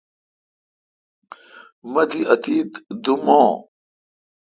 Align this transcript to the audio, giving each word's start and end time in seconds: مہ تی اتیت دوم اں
مہ 1.91 2.03
تی 2.09 2.21
اتیت 2.33 2.71
دوم 3.03 3.25
اں 3.37 3.51